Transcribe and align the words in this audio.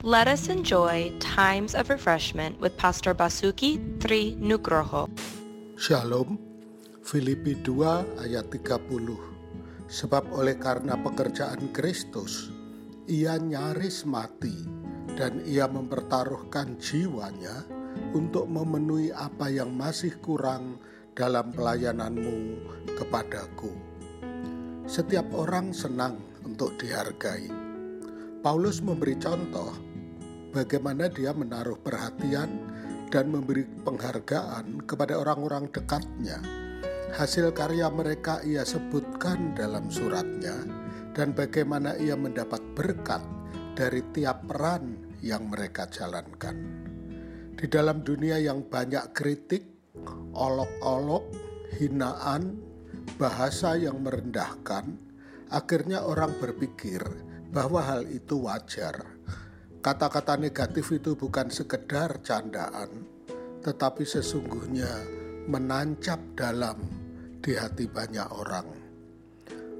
Let 0.00 0.32
us 0.32 0.48
enjoy 0.48 1.12
times 1.20 1.76
of 1.76 1.92
refreshment 1.92 2.56
with 2.56 2.72
Pastor 2.80 3.12
Basuki 3.12 3.76
Tri 4.00 4.32
Nugroho. 4.40 5.12
Shalom, 5.76 6.40
Filipi 7.04 7.60
2 7.60 8.24
ayat 8.24 8.48
30. 8.48 8.80
Sebab 9.92 10.32
oleh 10.32 10.56
karena 10.56 10.96
pekerjaan 10.96 11.68
Kristus, 11.76 12.48
ia 13.12 13.36
nyaris 13.36 14.08
mati 14.08 14.64
dan 15.20 15.44
ia 15.44 15.68
mempertaruhkan 15.68 16.80
jiwanya 16.80 17.68
untuk 18.16 18.48
memenuhi 18.48 19.12
apa 19.12 19.52
yang 19.52 19.76
masih 19.76 20.16
kurang 20.24 20.80
dalam 21.12 21.52
pelayananmu 21.52 22.64
kepadaku. 22.96 23.76
Setiap 24.88 25.28
orang 25.36 25.76
senang 25.76 26.24
untuk 26.40 26.80
dihargai. 26.80 27.52
Paulus 28.40 28.80
memberi 28.80 29.20
contoh 29.20 29.89
bagaimana 30.50 31.06
dia 31.06 31.30
menaruh 31.30 31.78
perhatian 31.78 32.50
dan 33.10 33.30
memberi 33.30 33.66
penghargaan 33.86 34.86
kepada 34.86 35.18
orang-orang 35.18 35.70
dekatnya. 35.70 36.38
Hasil 37.10 37.50
karya 37.50 37.90
mereka 37.90 38.38
ia 38.46 38.62
sebutkan 38.62 39.54
dalam 39.58 39.90
suratnya 39.90 40.54
dan 41.10 41.34
bagaimana 41.34 41.98
ia 41.98 42.14
mendapat 42.14 42.62
berkat 42.78 43.22
dari 43.74 44.02
tiap 44.14 44.46
peran 44.46 44.94
yang 45.18 45.50
mereka 45.50 45.90
jalankan. 45.90 46.54
Di 47.58 47.66
dalam 47.66 48.06
dunia 48.06 48.38
yang 48.38 48.62
banyak 48.62 49.10
kritik, 49.10 49.66
olok-olok, 50.32 51.26
hinaan, 51.76 52.56
bahasa 53.18 53.74
yang 53.74 54.00
merendahkan, 54.00 54.96
akhirnya 55.50 56.06
orang 56.06 56.38
berpikir 56.38 57.02
bahwa 57.50 57.82
hal 57.82 58.06
itu 58.06 58.46
wajar 58.46 59.02
Kata-kata 59.80 60.36
negatif 60.36 60.92
itu 60.92 61.16
bukan 61.16 61.48
sekedar 61.48 62.20
candaan, 62.20 63.00
tetapi 63.64 64.04
sesungguhnya 64.04 64.92
menancap 65.48 66.20
dalam 66.36 66.76
di 67.40 67.56
hati 67.56 67.88
banyak 67.88 68.28
orang. 68.28 68.68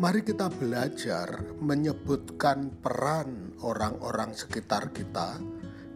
Mari 0.00 0.24
kita 0.24 0.48
belajar 0.48 1.44
menyebutkan 1.60 2.72
peran 2.80 3.52
orang-orang 3.60 4.32
sekitar 4.32 4.96
kita 4.96 5.36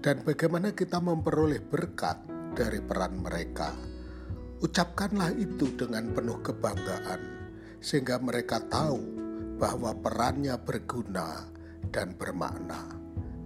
dan 0.04 0.20
bagaimana 0.20 0.76
kita 0.76 1.00
memperoleh 1.00 1.64
berkat 1.64 2.20
dari 2.52 2.84
peran 2.84 3.16
mereka. 3.16 3.72
Ucapkanlah 4.60 5.32
itu 5.40 5.72
dengan 5.72 6.12
penuh 6.12 6.44
kebanggaan, 6.44 7.20
sehingga 7.80 8.20
mereka 8.20 8.60
tahu 8.60 9.00
bahwa 9.56 9.96
perannya 9.96 10.60
berguna 10.60 11.48
dan 11.88 12.12
bermakna. 12.12 13.05